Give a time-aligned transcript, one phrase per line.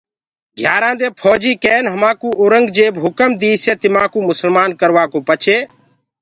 [0.57, 5.57] گھيآرآنٚ دي ڦوجيٚ ڪين همآنٚڪو اورنٚگجيب هُڪم ديسي تمآنٚڪو مُسلمآن ڪروآڪو پڇي